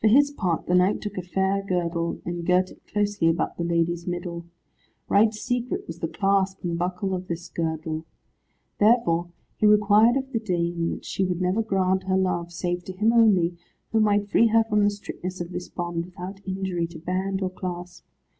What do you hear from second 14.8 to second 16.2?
the strictness of this bond,